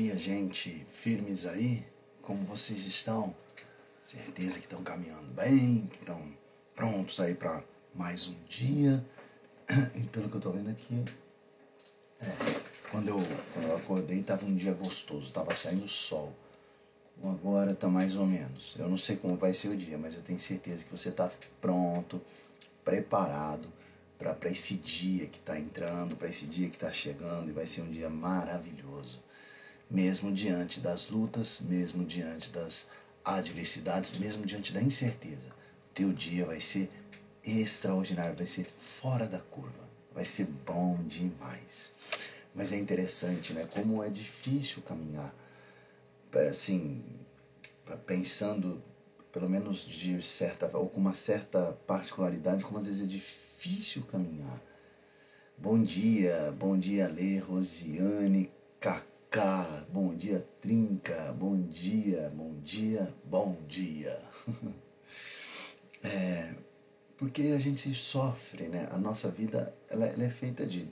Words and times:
dia, 0.00 0.18
gente. 0.18 0.70
Firmes 0.86 1.44
aí? 1.44 1.86
Como 2.22 2.42
vocês 2.46 2.86
estão? 2.86 3.34
Certeza 4.00 4.58
que 4.58 4.64
estão 4.64 4.82
caminhando 4.82 5.30
bem, 5.34 5.86
que 5.92 5.98
estão 5.98 6.22
prontos 6.74 7.20
aí 7.20 7.34
para 7.34 7.62
mais 7.94 8.26
um 8.26 8.36
dia. 8.48 9.04
E 9.94 10.00
pelo 10.04 10.30
que 10.30 10.36
eu 10.36 10.40
tô 10.40 10.50
vendo 10.52 10.70
aqui, 10.70 11.04
é, 12.18 12.26
quando 12.90 13.08
eu, 13.08 13.18
quando 13.52 13.66
eu 13.66 13.76
acordei 13.76 14.22
tava 14.22 14.46
um 14.46 14.56
dia 14.56 14.72
gostoso, 14.72 15.32
tava 15.34 15.54
saindo 15.54 15.86
sol. 15.86 16.34
Agora 17.22 17.74
tá 17.74 17.86
mais 17.86 18.16
ou 18.16 18.26
menos. 18.26 18.76
Eu 18.78 18.88
não 18.88 18.96
sei 18.96 19.16
como 19.16 19.36
vai 19.36 19.52
ser 19.52 19.68
o 19.68 19.76
dia, 19.76 19.98
mas 19.98 20.14
eu 20.14 20.22
tenho 20.22 20.40
certeza 20.40 20.82
que 20.82 20.90
você 20.90 21.10
tá 21.10 21.30
pronto, 21.60 22.20
preparado 22.82 23.68
para 24.18 24.50
esse 24.50 24.74
dia 24.74 25.26
que 25.26 25.38
está 25.38 25.58
entrando, 25.58 26.16
para 26.16 26.28
esse 26.28 26.46
dia 26.46 26.68
que 26.68 26.76
está 26.76 26.90
chegando 26.90 27.50
e 27.50 27.52
vai 27.52 27.66
ser 27.66 27.82
um 27.82 27.90
dia 27.90 28.08
maravilhoso. 28.08 29.20
Mesmo 29.90 30.32
diante 30.32 30.80
das 30.80 31.10
lutas, 31.10 31.60
mesmo 31.60 32.04
diante 32.04 32.50
das 32.50 32.88
adversidades, 33.24 34.18
mesmo 34.18 34.46
diante 34.46 34.72
da 34.72 34.80
incerteza, 34.80 35.48
teu 35.92 36.12
dia 36.12 36.46
vai 36.46 36.60
ser 36.60 36.90
extraordinário, 37.44 38.36
vai 38.36 38.46
ser 38.46 38.66
fora 38.66 39.26
da 39.26 39.38
curva, 39.38 39.88
vai 40.14 40.24
ser 40.24 40.46
bom 40.64 40.96
demais. 41.04 41.92
Mas 42.54 42.72
é 42.72 42.78
interessante, 42.78 43.52
né? 43.52 43.66
Como 43.72 44.02
é 44.02 44.08
difícil 44.08 44.82
caminhar, 44.82 45.34
assim, 46.48 47.02
pensando 48.06 48.82
pelo 49.32 49.48
menos 49.48 49.84
de 49.84 50.20
certa 50.22 50.76
ou 50.76 50.88
com 50.88 51.00
uma 51.00 51.14
certa 51.14 51.72
particularidade, 51.86 52.64
como 52.64 52.78
às 52.78 52.86
vezes 52.86 53.02
é 53.02 53.06
difícil 53.06 53.50
difícil 53.60 54.02
caminhar. 54.04 54.58
Bom 55.58 55.82
dia, 55.82 56.50
bom 56.58 56.78
dia 56.78 57.06
Lê, 57.06 57.38
Rosiane, 57.38 58.50
Cacá, 58.80 59.04
bom 59.92 60.12
dia 60.12 60.44
Trinca, 60.60 61.32
bom 61.38 61.56
dia, 61.62 62.32
bom 62.34 62.52
dia, 62.64 63.14
bom 63.24 63.56
dia. 63.68 64.20
é, 66.02 66.52
porque 67.16 67.42
a 67.56 67.60
gente 67.60 67.94
sofre, 67.94 68.66
né? 68.66 68.88
A 68.90 68.98
nossa 68.98 69.30
vida 69.30 69.72
ela, 69.88 70.04
ela 70.06 70.24
é 70.24 70.30
feita 70.30 70.66
de, 70.66 70.84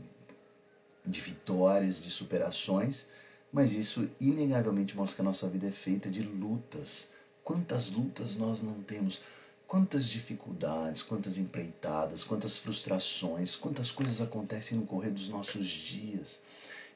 de 1.05 1.21
vitórias, 1.21 2.01
de 2.01 2.13
superações, 2.13 3.09
mas 3.53 3.73
isso 3.73 4.09
inegavelmente 4.21 4.97
mostra 4.97 5.17
que 5.17 5.23
a 5.23 5.25
nossa 5.25 5.49
vida 5.49 5.67
é 5.67 5.73
feita 5.73 6.09
de 6.09 6.23
lutas. 6.23 7.09
Quantas 7.43 7.91
lutas 7.91 8.37
nós 8.37 8.63
não 8.63 8.81
temos? 8.85 9.21
Quantas 9.67 10.05
dificuldades, 10.05 11.03
quantas 11.03 11.39
empreitadas, 11.39 12.23
quantas 12.23 12.57
frustrações, 12.57 13.57
quantas 13.57 13.91
coisas 13.91 14.21
acontecem 14.21 14.79
no 14.79 14.87
correr 14.87 15.11
dos 15.11 15.29
nossos 15.29 15.67
dias. 15.67 16.41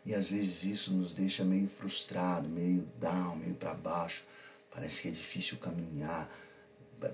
E 0.05 0.14
às 0.14 0.27
vezes 0.27 0.64
isso 0.64 0.92
nos 0.92 1.12
deixa 1.12 1.45
meio 1.45 1.69
frustrado, 1.69 2.48
meio 2.48 2.86
down, 3.00 3.36
meio 3.36 3.55
para 3.55 3.75
baixo. 3.75 4.25
Parece 4.70 5.03
que 5.03 5.08
é 5.08 5.11
difícil 5.11 5.58
caminhar. 5.58 6.31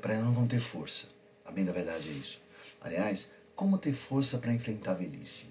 Para 0.00 0.18
não 0.20 0.32
vão 0.32 0.46
ter 0.46 0.60
força. 0.60 1.06
A 1.44 1.52
bem 1.52 1.64
da 1.64 1.72
verdade 1.72 2.08
é 2.08 2.12
isso. 2.12 2.40
Aliás, 2.80 3.32
como 3.54 3.78
ter 3.78 3.92
força 3.92 4.38
para 4.38 4.52
enfrentar 4.52 4.92
a 4.92 4.94
velhice? 4.94 5.48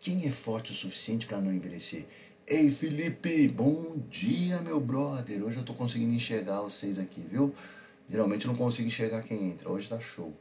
Quem 0.00 0.26
é 0.26 0.30
forte 0.30 0.72
o 0.72 0.74
suficiente 0.74 1.26
para 1.26 1.40
não 1.40 1.52
envelhecer? 1.52 2.06
Ei, 2.46 2.70
Felipe, 2.70 3.48
bom 3.48 3.96
dia, 4.10 4.60
meu 4.60 4.78
brother. 4.78 5.42
Hoje 5.42 5.56
eu 5.56 5.60
estou 5.60 5.74
conseguindo 5.74 6.14
enxergar 6.14 6.60
vocês 6.60 6.98
aqui, 6.98 7.20
viu? 7.20 7.54
Geralmente 8.08 8.44
eu 8.44 8.52
não 8.52 8.58
consigo 8.58 8.86
enxergar 8.86 9.22
quem 9.22 9.50
entra. 9.50 9.70
Hoje 9.70 9.88
tá 9.88 9.98
show. 9.98 10.32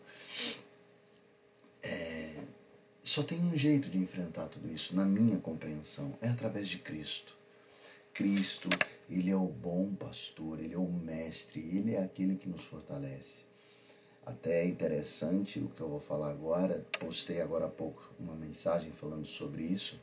Só 3.13 3.21
tem 3.21 3.39
um 3.45 3.55
jeito 3.55 3.89
de 3.91 3.99
enfrentar 3.99 4.47
tudo 4.47 4.73
isso, 4.73 4.95
na 4.95 5.05
minha 5.05 5.37
compreensão, 5.37 6.17
é 6.19 6.29
através 6.29 6.67
de 6.67 6.79
Cristo. 6.79 7.37
Cristo, 8.11 8.67
ele 9.07 9.29
é 9.29 9.35
o 9.35 9.45
bom 9.45 9.93
pastor, 9.93 10.59
ele 10.59 10.73
é 10.73 10.79
o 10.79 10.91
mestre, 10.91 11.59
ele 11.59 11.93
é 11.93 12.03
aquele 12.03 12.35
que 12.35 12.49
nos 12.49 12.63
fortalece. 12.63 13.43
Até 14.25 14.63
é 14.63 14.67
interessante 14.67 15.59
o 15.59 15.69
que 15.69 15.81
eu 15.81 15.89
vou 15.89 15.99
falar 15.99 16.31
agora, 16.31 16.83
postei 16.99 17.39
agora 17.39 17.67
há 17.67 17.69
pouco 17.69 18.03
uma 18.19 18.33
mensagem 18.33 18.91
falando 18.91 19.27
sobre 19.27 19.61
isso. 19.61 19.99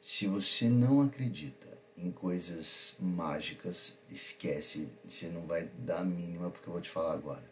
Se 0.00 0.26
você 0.26 0.68
não 0.68 1.00
acredita 1.00 1.78
em 1.96 2.10
coisas 2.10 2.96
mágicas, 2.98 3.98
esquece, 4.10 4.88
você 5.06 5.28
não 5.28 5.46
vai 5.46 5.70
dar 5.78 6.00
a 6.00 6.04
mínima, 6.04 6.50
porque 6.50 6.68
eu 6.68 6.72
vou 6.72 6.82
te 6.82 6.90
falar 6.90 7.12
agora. 7.12 7.44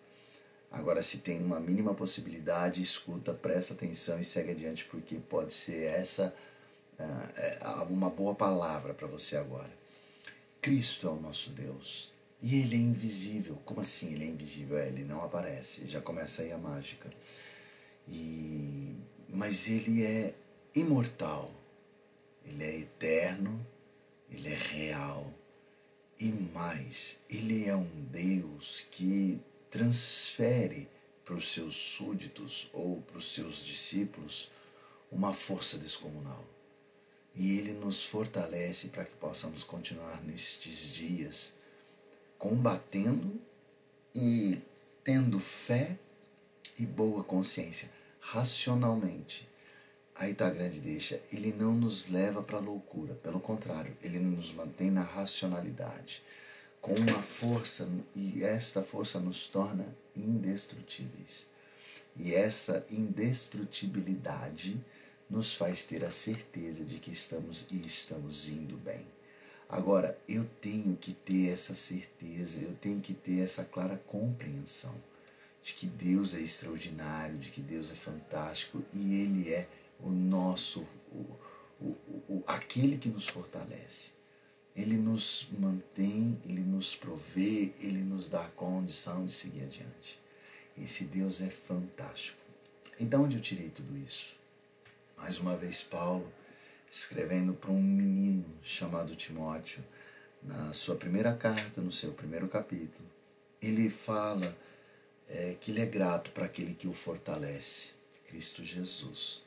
Agora, 0.70 1.02
se 1.02 1.18
tem 1.18 1.42
uma 1.42 1.58
mínima 1.58 1.94
possibilidade, 1.94 2.82
escuta, 2.82 3.34
presta 3.34 3.74
atenção 3.74 4.20
e 4.20 4.24
segue 4.24 4.52
adiante, 4.52 4.84
porque 4.84 5.16
pode 5.16 5.52
ser 5.52 5.84
essa 5.84 6.34
uh, 6.98 7.92
uma 7.92 8.08
boa 8.08 8.34
palavra 8.34 8.94
para 8.94 9.08
você 9.08 9.36
agora. 9.36 9.72
Cristo 10.60 11.08
é 11.08 11.10
o 11.10 11.20
nosso 11.20 11.50
Deus 11.50 12.12
e 12.40 12.60
ele 12.60 12.76
é 12.76 12.78
invisível. 12.78 13.58
Como 13.64 13.80
assim 13.80 14.12
ele 14.12 14.24
é 14.24 14.28
invisível? 14.28 14.78
É, 14.78 14.88
ele 14.88 15.04
não 15.04 15.24
aparece, 15.24 15.86
já 15.86 16.00
começa 16.00 16.42
aí 16.42 16.52
a 16.52 16.58
mágica. 16.58 17.10
E, 18.06 18.94
mas 19.28 19.68
ele 19.68 20.04
é 20.04 20.34
imortal, 20.74 21.50
ele 22.44 22.64
é 22.64 22.78
eterno 22.78 23.66
ele 24.30 24.48
é 24.48 24.56
real. 24.56 25.32
E 26.18 26.30
mais, 26.52 27.20
ele 27.30 27.66
é 27.66 27.74
um 27.74 28.04
Deus 28.10 28.86
que 28.90 29.40
transfere 29.70 30.88
para 31.24 31.34
os 31.34 31.52
seus 31.52 31.74
súditos 31.74 32.68
ou 32.72 33.00
para 33.02 33.18
os 33.18 33.32
seus 33.32 33.64
discípulos 33.64 34.50
uma 35.10 35.32
força 35.32 35.78
descomunal. 35.78 36.44
E 37.34 37.58
ele 37.58 37.72
nos 37.72 38.04
fortalece 38.04 38.88
para 38.88 39.04
que 39.04 39.14
possamos 39.14 39.62
continuar 39.62 40.20
nestes 40.22 40.94
dias 40.94 41.54
combatendo 42.38 43.40
e 44.14 44.60
tendo 45.04 45.38
fé 45.38 45.96
e 46.78 46.86
boa 46.86 47.22
consciência, 47.22 47.90
racionalmente, 48.18 49.50
Aí 50.20 50.32
está 50.32 50.48
a 50.48 50.50
grande 50.50 50.80
deixa. 50.80 51.18
Ele 51.32 51.50
não 51.50 51.72
nos 51.72 52.10
leva 52.10 52.42
para 52.42 52.58
a 52.58 52.60
loucura. 52.60 53.14
Pelo 53.14 53.40
contrário, 53.40 53.96
ele 54.02 54.18
nos 54.18 54.52
mantém 54.52 54.90
na 54.90 55.00
racionalidade. 55.00 56.22
Com 56.80 56.94
uma 56.94 57.22
força, 57.22 57.88
e 58.14 58.42
esta 58.42 58.82
força 58.82 59.18
nos 59.20 59.48
torna 59.48 59.86
indestrutíveis. 60.16 61.46
E 62.16 62.34
essa 62.34 62.84
indestrutibilidade 62.90 64.80
nos 65.28 65.54
faz 65.54 65.84
ter 65.84 66.04
a 66.04 66.10
certeza 66.10 66.84
de 66.84 66.98
que 66.98 67.10
estamos 67.10 67.66
e 67.70 67.76
estamos 67.86 68.48
indo 68.48 68.76
bem. 68.76 69.06
Agora, 69.68 70.18
eu 70.28 70.44
tenho 70.60 70.96
que 70.96 71.12
ter 71.12 71.50
essa 71.50 71.76
certeza, 71.76 72.60
eu 72.60 72.74
tenho 72.74 73.00
que 73.00 73.14
ter 73.14 73.40
essa 73.40 73.64
clara 73.64 73.96
compreensão 74.08 74.94
de 75.62 75.74
que 75.74 75.86
Deus 75.86 76.34
é 76.34 76.40
extraordinário, 76.40 77.38
de 77.38 77.50
que 77.50 77.60
Deus 77.60 77.92
é 77.92 77.94
fantástico 77.94 78.82
e 78.92 79.20
Ele 79.20 79.52
é 79.52 79.68
o 80.00 80.10
nosso, 80.10 80.80
o, 81.12 81.36
o, 81.80 81.96
o, 82.28 82.42
aquele 82.46 82.96
que 82.96 83.08
nos 83.08 83.28
fortalece. 83.28 84.19
Ele 84.74 84.96
nos 84.96 85.48
mantém, 85.58 86.40
ele 86.44 86.60
nos 86.60 86.94
provê, 86.94 87.72
ele 87.80 88.02
nos 88.02 88.28
dá 88.28 88.44
a 88.44 88.50
condição 88.50 89.26
de 89.26 89.32
seguir 89.32 89.64
adiante. 89.64 90.18
Esse 90.78 91.04
Deus 91.04 91.42
é 91.42 91.50
fantástico. 91.50 92.38
E 92.98 93.04
de 93.04 93.16
onde 93.16 93.36
eu 93.36 93.42
tirei 93.42 93.68
tudo 93.70 93.96
isso? 93.98 94.36
Mais 95.16 95.38
uma 95.38 95.56
vez, 95.56 95.82
Paulo, 95.82 96.32
escrevendo 96.90 97.52
para 97.52 97.70
um 97.70 97.82
menino 97.82 98.44
chamado 98.62 99.14
Timóteo, 99.14 99.84
na 100.42 100.72
sua 100.72 100.96
primeira 100.96 101.34
carta, 101.34 101.80
no 101.80 101.92
seu 101.92 102.12
primeiro 102.12 102.48
capítulo, 102.48 103.08
ele 103.60 103.90
fala 103.90 104.56
é, 105.28 105.56
que 105.60 105.70
ele 105.70 105.80
é 105.80 105.86
grato 105.86 106.30
para 106.30 106.46
aquele 106.46 106.74
que 106.74 106.88
o 106.88 106.92
fortalece, 106.92 107.90
Cristo 108.26 108.64
Jesus. 108.64 109.42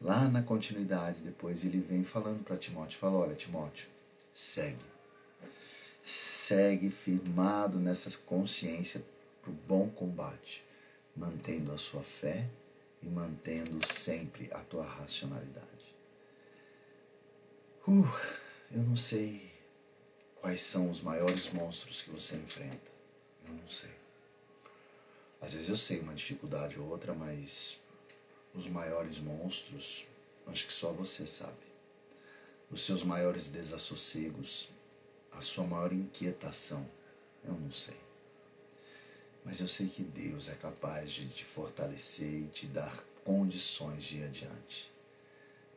Lá 0.00 0.28
na 0.28 0.42
continuidade, 0.42 1.20
depois 1.22 1.64
ele 1.64 1.80
vem 1.80 2.04
falando 2.04 2.44
para 2.44 2.56
Timóteo, 2.56 2.98
fala, 2.98 3.16
olha 3.16 3.34
Timóteo, 3.34 3.88
segue. 4.36 4.84
Segue 6.04 6.90
firmado 6.90 7.78
nessa 7.78 8.10
consciência 8.18 9.02
para 9.40 9.50
o 9.50 9.54
bom 9.54 9.88
combate, 9.88 10.62
mantendo 11.16 11.72
a 11.72 11.78
sua 11.78 12.02
fé 12.02 12.46
e 13.02 13.06
mantendo 13.06 13.84
sempre 13.86 14.50
a 14.52 14.60
tua 14.60 14.84
racionalidade. 14.84 15.66
Uh, 17.88 18.06
eu 18.72 18.82
não 18.82 18.96
sei 18.96 19.50
quais 20.34 20.60
são 20.60 20.90
os 20.90 21.00
maiores 21.00 21.50
monstros 21.50 22.02
que 22.02 22.10
você 22.10 22.36
enfrenta. 22.36 22.92
Eu 23.48 23.54
não 23.54 23.68
sei. 23.68 23.94
Às 25.40 25.54
vezes 25.54 25.70
eu 25.70 25.76
sei 25.76 26.00
uma 26.00 26.14
dificuldade 26.14 26.78
ou 26.78 26.88
outra, 26.88 27.14
mas 27.14 27.80
os 28.54 28.68
maiores 28.68 29.18
monstros, 29.18 30.06
acho 30.46 30.66
que 30.66 30.72
só 30.72 30.92
você 30.92 31.26
sabe. 31.26 31.65
Os 32.70 32.84
seus 32.84 33.04
maiores 33.04 33.50
desassossegos, 33.50 34.70
a 35.32 35.40
sua 35.40 35.64
maior 35.64 35.92
inquietação, 35.92 36.88
eu 37.44 37.54
não 37.54 37.70
sei. 37.70 37.96
Mas 39.44 39.60
eu 39.60 39.68
sei 39.68 39.86
que 39.86 40.02
Deus 40.02 40.48
é 40.48 40.54
capaz 40.56 41.12
de 41.12 41.28
te 41.28 41.44
fortalecer 41.44 42.32
e 42.32 42.48
te 42.48 42.66
dar 42.66 43.04
condições 43.22 44.04
de 44.04 44.18
ir 44.18 44.24
adiante. 44.24 44.92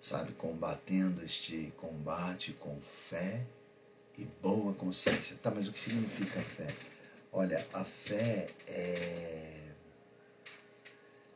Sabe, 0.02 0.32
combatendo 0.34 1.24
este 1.24 1.72
combate 1.78 2.54
com 2.54 2.80
fé 2.82 3.46
e 4.18 4.26
boa 4.42 4.74
consciência. 4.74 5.38
Tá, 5.38 5.52
mas 5.52 5.68
o 5.68 5.72
que 5.72 5.80
significa 5.80 6.42
fé? 6.42 6.68
Olha, 7.32 7.64
a 7.74 7.84
fé 7.84 8.48
é. 8.68 9.70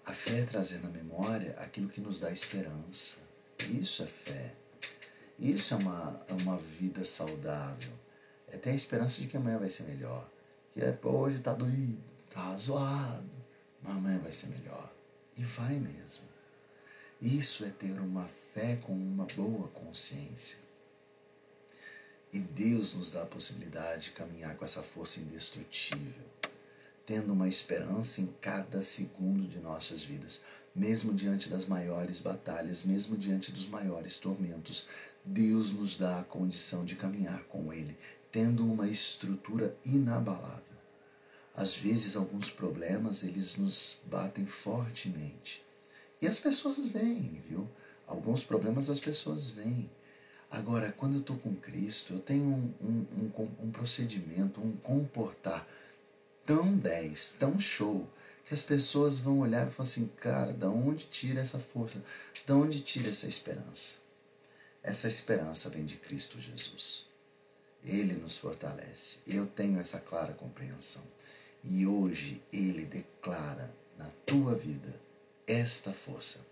A 0.06 0.13
fé 0.13 0.39
é 0.39 0.45
trazer 0.45 0.81
na 0.81 0.89
memória 0.89 1.56
aquilo 1.59 1.88
que 1.88 2.01
nos 2.01 2.19
dá 2.19 2.31
esperança. 2.31 3.21
Isso 3.69 4.01
é 4.01 4.07
fé. 4.07 4.53
Isso 5.39 5.74
é 5.74 5.77
uma, 5.77 6.25
é 6.27 6.33
uma 6.33 6.57
vida 6.57 7.03
saudável. 7.03 7.94
É 8.47 8.57
ter 8.57 8.71
a 8.71 8.75
esperança 8.75 9.21
de 9.21 9.27
que 9.27 9.38
amanhã 9.38 9.57
vai 9.57 9.69
ser 9.69 9.83
melhor. 9.83 10.30
Que 10.71 10.81
é, 10.81 10.97
hoje 11.03 11.39
tá 11.39 11.53
doído, 11.53 12.01
tá 12.31 12.56
zoado, 12.56 13.30
mas 13.81 13.95
amanhã 13.95 14.19
vai 14.19 14.31
ser 14.31 14.47
melhor. 14.47 14.91
E 15.35 15.44
vai 15.44 15.75
mesmo. 15.75 16.25
Isso 17.21 17.63
é 17.63 17.69
ter 17.69 18.00
uma 18.00 18.27
fé 18.27 18.75
com 18.75 18.91
uma 18.91 19.25
boa 19.35 19.68
consciência. 19.69 20.57
E 22.33 22.39
Deus 22.39 22.95
nos 22.95 23.12
dá 23.12 23.21
a 23.21 23.27
possibilidade 23.27 24.06
de 24.06 24.12
caminhar 24.12 24.56
com 24.56 24.65
essa 24.65 24.81
força 24.81 25.19
indestrutível, 25.19 26.25
tendo 27.06 27.31
uma 27.31 27.47
esperança 27.47 28.21
em 28.21 28.27
cada 28.41 28.83
segundo 28.83 29.47
de 29.47 29.59
nossas 29.59 30.03
vidas, 30.03 30.44
mesmo 30.75 31.13
diante 31.13 31.49
das 31.49 31.67
maiores 31.67 32.19
batalhas, 32.19 32.85
mesmo 32.85 33.15
diante 33.15 33.51
dos 33.51 33.69
maiores 33.69 34.19
tormentos. 34.19 34.87
Deus 35.23 35.71
nos 35.71 35.97
dá 35.97 36.19
a 36.19 36.23
condição 36.23 36.83
de 36.83 36.95
caminhar 36.95 37.43
com 37.43 37.71
Ele, 37.71 37.97
tendo 38.31 38.65
uma 38.65 38.87
estrutura 38.87 39.75
inabalável. 39.85 40.63
Às 41.55 41.75
vezes, 41.77 42.15
alguns 42.15 42.49
problemas 42.49 43.23
eles 43.23 43.57
nos 43.57 44.01
batem 44.05 44.45
fortemente. 44.45 45.63
E 46.21 46.27
as 46.27 46.39
pessoas 46.39 46.79
vêm, 46.79 47.41
viu? 47.47 47.69
Alguns 48.07 48.43
problemas 48.43 48.89
as 48.89 48.99
pessoas 48.99 49.51
vêm. 49.51 49.89
Agora, 50.49 50.91
quando 50.91 51.15
eu 51.15 51.19
estou 51.21 51.37
com 51.37 51.55
Cristo, 51.55 52.13
eu 52.13 52.19
tenho 52.19 52.45
um, 52.45 52.73
um, 52.81 53.31
um, 53.41 53.49
um 53.65 53.71
procedimento, 53.71 54.61
um 54.61 54.71
comportar 54.77 55.67
tão 56.45 56.75
10, 56.75 57.37
tão 57.39 57.59
show, 57.59 58.07
que 58.45 58.54
as 58.54 58.62
pessoas 58.62 59.19
vão 59.19 59.40
olhar 59.40 59.68
e 59.68 59.72
falar 59.72 59.88
assim, 59.88 60.07
cara, 60.19 60.54
da 60.54 60.69
onde 60.69 61.06
tira 61.06 61.42
essa 61.42 61.60
força? 61.60 62.04
Da 62.45 62.56
onde 62.56 62.81
tira 62.81 63.10
essa 63.10 63.28
esperança? 63.28 63.98
Essa 64.81 65.07
esperança 65.07 65.69
vem 65.69 65.86
de 65.86 65.95
Cristo 65.95 66.40
Jesus. 66.40 67.07
Ele 67.84 68.13
nos 68.13 68.38
fortalece. 68.38 69.19
Eu 69.25 69.45
tenho 69.45 69.80
essa 69.80 70.00
clara 70.00 70.34
compreensão. 70.34 71.04
E 71.63 71.88
hoje 71.88 72.44
ele 72.51 72.86
declara 72.86 73.74
na 73.98 74.10
tua 74.25 74.56
vida 74.56 74.94
esta 75.48 75.94
força. 75.94 76.45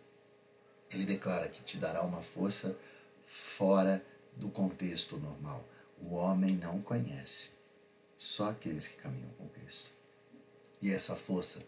Ele 0.94 1.06
declara 1.06 1.50
que 1.50 1.62
te 1.64 1.78
dará 1.78 2.02
uma 2.04 2.22
força 2.22 2.78
fora 3.26 4.04
do 4.36 4.50
contexto 4.50 5.18
normal. 5.18 5.68
O 6.02 6.16
homem 6.16 6.56
não 6.56 6.82
conhece, 6.82 7.52
só 8.18 8.50
aqueles 8.50 8.88
que 8.88 9.02
caminham 9.02 9.30
com 9.38 9.48
Cristo. 9.50 9.92
E 10.82 10.92
essa 10.92 11.16
força 11.16 11.64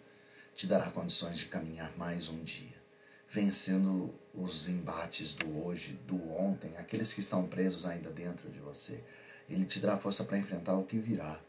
te 0.56 0.68
dará 0.68 0.90
condições 0.92 1.40
de 1.40 1.46
caminhar 1.48 1.96
mais 1.98 2.30
um 2.30 2.44
dia, 2.44 2.76
vencendo 3.28 4.14
os 4.34 4.70
embates 4.70 5.34
do 5.36 5.66
hoje, 5.66 5.94
do 6.08 6.32
ontem, 6.34 6.78
aqueles 6.78 7.14
que 7.14 7.20
estão 7.20 7.48
presos 7.48 7.86
ainda 7.86 8.10
dentro 8.10 8.50
de 8.50 8.60
você. 8.60 9.04
Ele 9.50 9.66
te 9.66 9.80
dará 9.80 9.98
força 9.98 10.24
para 10.24 10.38
enfrentar 10.38 10.76
o 10.76 10.86
que 10.86 10.98
virá. 10.98 11.40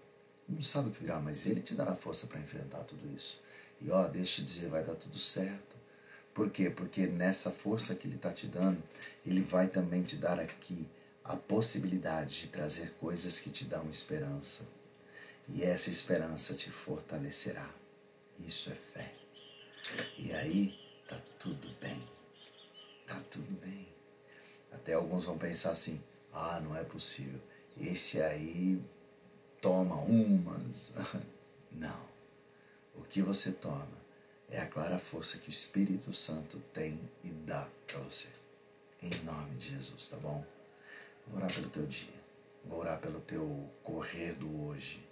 Não 0.49 0.63
sabe 0.63 0.89
o 0.89 0.93
que 0.93 1.03
virá, 1.03 1.21
mas 1.21 1.47
ele 1.47 1.61
te 1.61 1.75
dará 1.75 1.95
força 1.95 2.27
para 2.27 2.41
enfrentar 2.41 2.85
tudo 2.85 3.15
isso. 3.17 3.41
E 3.81 3.91
ó, 3.91 4.07
deixa 4.09 4.41
eu 4.41 4.47
te 4.47 4.53
dizer, 4.53 4.69
vai 4.69 4.85
dar 4.85 4.95
tudo 4.95 5.19
certo. 5.19 5.75
Por 6.33 6.51
quê? 6.51 6.69
Porque 6.69 7.07
nessa 7.07 7.51
força 7.51 7.95
que 7.95 8.09
Ele 8.09 8.17
está 8.17 8.33
te 8.33 8.49
dando, 8.49 8.83
Ele 9.25 9.41
vai 9.41 9.69
também 9.69 10.03
te 10.03 10.17
dar 10.17 10.41
aqui 10.41 10.89
a 11.23 11.37
possibilidade 11.37 12.41
de 12.41 12.49
trazer 12.49 12.93
coisas 12.95 13.41
que 13.41 13.51
te 13.51 13.65
dão 13.65 13.89
esperança. 13.89 14.67
E 15.49 15.63
essa 15.63 15.91
esperança 15.91 16.55
te 16.55 16.71
fortalecerá. 16.71 17.71
Isso 18.39 18.71
é 18.71 18.75
fé. 18.75 19.15
E 20.19 20.33
aí 20.33 20.79
tá 21.09 21.21
tudo 21.39 21.69
bem. 21.81 22.03
Tá 23.07 23.21
tudo 23.31 23.51
bem. 23.61 23.89
Até 24.73 24.95
alguns 24.95 25.27
vão 25.27 25.39
pensar 25.39 25.71
assim: 25.71 26.03
ah, 26.33 26.61
não 26.61 26.77
é 26.77 26.83
possível. 26.85 27.41
Esse 27.79 28.21
aí 28.21 28.83
toma 29.61 29.97
umas. 29.97 30.95
Não. 31.73 32.09
O 32.95 33.03
que 33.03 33.21
você 33.21 33.51
toma 33.51 34.05
é 34.49 34.61
a 34.61 34.67
clara 34.67 34.99
força 34.99 35.39
que 35.39 35.49
o 35.49 35.51
Espírito 35.51 36.13
Santo 36.13 36.61
tem 36.73 37.01
e 37.25 37.29
dá 37.29 37.69
para 37.87 37.99
você. 38.01 38.29
Em 39.03 39.11
nome 39.25 39.57
de 39.57 39.71
Jesus, 39.71 40.09
tá 40.09 40.17
bom? 40.17 40.45
Vou 41.27 41.39
orar 41.39 41.53
pelo 41.53 41.69
teu 41.69 41.87
dia. 41.87 42.15
Vou 42.65 42.79
orar 42.79 43.01
pelo 43.01 43.21
teu 43.21 43.69
correr 43.83 44.35
do 44.35 44.67
hoje. 44.67 45.05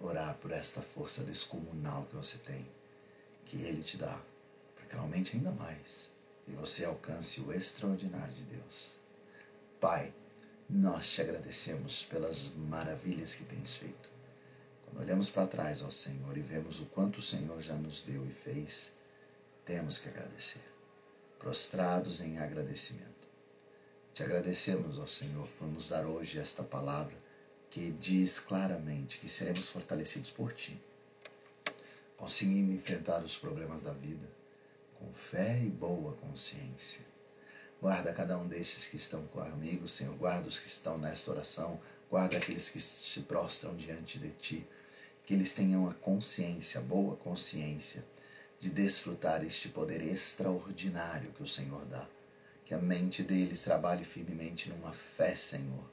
Orar 0.00 0.36
por 0.36 0.52
esta 0.52 0.80
força 0.80 1.24
descomunal 1.24 2.04
que 2.04 2.16
você 2.16 2.38
tem, 2.38 2.66
que 3.44 3.56
Ele 3.62 3.82
te 3.82 3.96
dá, 3.96 4.20
para 4.74 4.86
que 4.86 4.94
ela 4.94 5.02
aumente 5.02 5.36
ainda 5.36 5.50
mais 5.50 6.16
e 6.48 6.52
você 6.52 6.84
alcance 6.84 7.40
o 7.42 7.52
extraordinário 7.52 8.34
de 8.34 8.42
Deus. 8.44 8.96
Pai, 9.80 10.12
nós 10.68 11.08
te 11.08 11.20
agradecemos 11.20 12.04
pelas 12.04 12.54
maravilhas 12.54 13.34
que 13.34 13.44
tens 13.44 13.76
feito. 13.76 14.08
Quando 14.84 15.00
olhamos 15.00 15.28
para 15.30 15.46
trás, 15.46 15.82
ó 15.82 15.90
Senhor, 15.90 16.36
e 16.36 16.40
vemos 16.40 16.80
o 16.80 16.86
quanto 16.86 17.18
o 17.18 17.22
Senhor 17.22 17.60
já 17.60 17.74
nos 17.74 18.02
deu 18.02 18.26
e 18.26 18.32
fez, 18.32 18.94
temos 19.64 19.98
que 19.98 20.08
agradecer, 20.08 20.64
prostrados 21.38 22.22
em 22.22 22.38
agradecimento. 22.38 23.28
Te 24.14 24.22
agradecemos, 24.22 24.98
ó 24.98 25.06
Senhor, 25.06 25.46
por 25.58 25.68
nos 25.68 25.88
dar 25.88 26.06
hoje 26.06 26.38
esta 26.38 26.62
palavra 26.62 27.16
que 27.70 27.90
diz 27.92 28.40
claramente 28.40 29.18
que 29.18 29.28
seremos 29.28 29.68
fortalecidos 29.68 30.30
por 30.30 30.52
Ti, 30.52 30.80
conseguindo 32.16 32.72
enfrentar 32.72 33.22
os 33.22 33.36
problemas 33.36 33.82
da 33.82 33.92
vida 33.92 34.28
com 34.98 35.12
fé 35.12 35.60
e 35.62 35.68
boa 35.68 36.12
consciência. 36.14 37.06
Guarda 37.80 38.12
cada 38.12 38.36
um 38.36 38.48
destes 38.48 38.88
que 38.88 38.96
estão 38.96 39.24
comigo, 39.28 39.86
Senhor. 39.86 40.16
Guarda 40.16 40.48
os 40.48 40.58
que 40.58 40.66
estão 40.66 40.98
nesta 40.98 41.30
oração. 41.30 41.80
Guarda 42.10 42.36
aqueles 42.36 42.70
que 42.70 42.80
se 42.80 43.20
prostram 43.20 43.76
diante 43.76 44.18
de 44.18 44.30
Ti 44.30 44.66
que 45.28 45.34
eles 45.34 45.52
tenham 45.52 45.86
a 45.86 45.92
consciência, 45.92 46.80
boa 46.80 47.14
consciência, 47.16 48.02
de 48.58 48.70
desfrutar 48.70 49.44
este 49.44 49.68
poder 49.68 50.00
extraordinário 50.00 51.32
que 51.32 51.42
o 51.42 51.46
Senhor 51.46 51.84
dá. 51.84 52.08
Que 52.64 52.72
a 52.72 52.78
mente 52.78 53.22
deles 53.22 53.62
trabalhe 53.62 54.04
firmemente 54.04 54.70
numa 54.70 54.90
fé, 54.90 55.36
Senhor, 55.36 55.84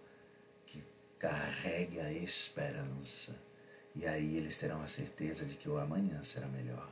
carregue 1.25 1.99
a 1.99 2.11
esperança. 2.11 3.35
E 3.95 4.05
aí 4.05 4.37
eles 4.37 4.59
terão 4.59 4.79
a 4.83 4.87
certeza 4.87 5.43
de 5.43 5.55
que 5.55 5.67
o 5.67 5.79
amanhã 5.79 6.23
será 6.23 6.47
melhor. 6.47 6.87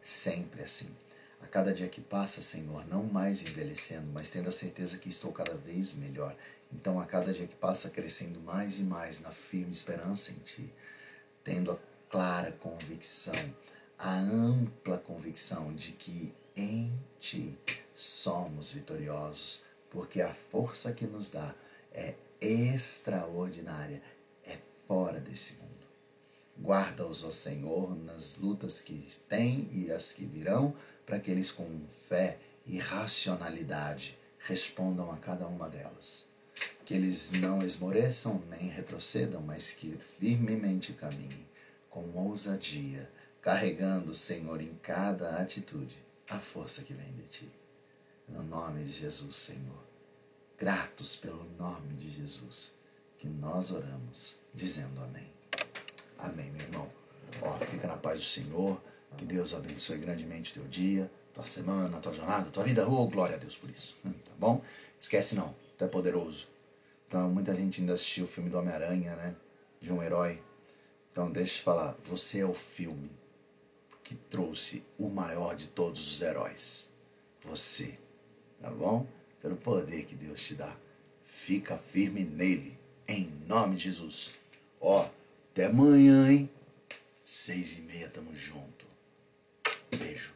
Sempre 0.00 0.62
assim. 0.62 0.94
A 1.40 1.48
cada 1.48 1.74
dia 1.74 1.88
que 1.88 2.00
passa, 2.00 2.40
Senhor, 2.40 2.86
não 2.86 3.02
mais 3.02 3.42
envelhecendo, 3.42 4.06
mas 4.12 4.30
tendo 4.30 4.48
a 4.48 4.52
certeza 4.52 4.98
que 4.98 5.08
estou 5.08 5.32
cada 5.32 5.56
vez 5.56 5.96
melhor. 5.96 6.36
Então, 6.72 7.00
a 7.00 7.06
cada 7.06 7.32
dia 7.32 7.48
que 7.48 7.56
passa, 7.56 7.90
crescendo 7.90 8.38
mais 8.40 8.78
e 8.78 8.84
mais 8.84 9.20
na 9.20 9.30
firme 9.32 9.72
esperança 9.72 10.30
em 10.30 10.36
Ti 10.36 10.72
tendo 11.42 11.72
a 11.72 11.78
clara 12.08 12.52
convicção, 12.52 13.34
a 13.98 14.14
ampla 14.14 14.96
convicção 14.98 15.74
de 15.74 15.92
que 15.92 16.32
em 16.54 16.96
Ti 17.18 17.58
somos 17.92 18.70
vitoriosos, 18.70 19.64
porque 19.90 20.20
a 20.20 20.32
força 20.32 20.92
que 20.92 21.04
nos 21.04 21.32
dá 21.32 21.52
é 21.92 22.14
extraordinária, 22.42 24.02
é 24.44 24.56
fora 24.86 25.20
desse 25.20 25.58
mundo. 25.58 25.70
Guarda-os, 26.60 27.24
ó 27.24 27.30
Senhor, 27.30 27.96
nas 27.96 28.36
lutas 28.36 28.80
que 28.82 29.06
têm 29.28 29.68
e 29.72 29.90
as 29.90 30.12
que 30.12 30.24
virão, 30.24 30.74
para 31.06 31.18
que 31.18 31.30
eles 31.30 31.50
com 31.50 31.68
fé 32.08 32.38
e 32.66 32.78
racionalidade 32.78 34.18
respondam 34.38 35.10
a 35.10 35.16
cada 35.16 35.46
uma 35.46 35.68
delas 35.68 36.32
que 36.84 36.94
eles 36.94 37.32
não 37.32 37.58
esmoreçam 37.58 38.42
nem 38.50 38.68
retrocedam, 38.68 39.40
mas 39.40 39.72
que 39.72 39.96
firmemente 40.18 40.92
caminhem 40.92 41.46
com 41.88 42.04
ousadia, 42.14 43.10
carregando, 43.40 44.14
Senhor, 44.14 44.60
em 44.60 44.74
cada 44.82 45.38
atitude 45.40 45.96
a 46.30 46.38
força 46.38 46.82
que 46.82 46.94
vem 46.94 47.12
de 47.12 47.22
Ti. 47.28 47.48
No 48.28 48.42
nome 48.42 48.84
de 48.84 48.92
Jesus, 48.92 49.36
Senhor. 49.36 49.91
Gratos 50.62 51.16
pelo 51.16 51.44
nome 51.58 51.92
de 51.94 52.08
Jesus, 52.08 52.74
que 53.18 53.26
nós 53.26 53.72
oramos, 53.72 54.38
dizendo 54.54 55.02
amém. 55.02 55.28
Amém, 56.16 56.52
meu 56.52 56.60
irmão. 56.60 56.88
Ó, 57.42 57.58
fica 57.66 57.88
na 57.88 57.96
paz 57.96 58.18
do 58.18 58.24
Senhor, 58.24 58.80
que 59.16 59.24
Deus 59.24 59.54
abençoe 59.54 59.98
grandemente 59.98 60.52
o 60.52 60.54
teu 60.54 60.68
dia, 60.68 61.10
tua 61.34 61.44
semana, 61.44 61.98
tua 61.98 62.14
jornada, 62.14 62.48
tua 62.48 62.62
vida. 62.62 62.88
Oh, 62.88 63.08
glória 63.08 63.34
a 63.34 63.38
Deus 63.40 63.56
por 63.56 63.68
isso. 63.68 63.96
Tá 64.24 64.30
bom? 64.38 64.62
Esquece 65.00 65.34
não, 65.34 65.52
tu 65.76 65.84
é 65.84 65.88
poderoso. 65.88 66.46
Então, 67.08 67.28
muita 67.28 67.52
gente 67.56 67.80
ainda 67.80 67.94
assistiu 67.94 68.26
o 68.26 68.28
filme 68.28 68.48
do 68.48 68.56
Homem-Aranha, 68.56 69.16
né? 69.16 69.34
De 69.80 69.92
um 69.92 70.00
herói. 70.00 70.40
Então, 71.10 71.28
deixa 71.28 71.54
eu 71.54 71.56
te 71.56 71.62
falar, 71.64 71.96
você 72.04 72.38
é 72.38 72.46
o 72.46 72.54
filme 72.54 73.10
que 74.04 74.14
trouxe 74.14 74.86
o 74.96 75.08
maior 75.08 75.56
de 75.56 75.66
todos 75.66 76.06
os 76.06 76.22
heróis. 76.22 76.88
Você, 77.40 77.98
tá 78.60 78.70
bom? 78.70 79.04
pelo 79.42 79.56
poder 79.56 80.06
que 80.06 80.14
Deus 80.14 80.40
te 80.40 80.54
dá. 80.54 80.74
Fica 81.24 81.76
firme 81.76 82.22
nele, 82.22 82.78
em 83.08 83.30
nome 83.46 83.74
de 83.74 83.84
Jesus. 83.84 84.34
Ó, 84.80 85.08
até 85.50 85.66
amanhã, 85.66 86.30
hein? 86.30 86.48
Seis 87.24 87.80
e 87.80 87.82
meia, 87.82 88.08
tamo 88.08 88.34
junto. 88.34 88.86
Beijo. 89.98 90.32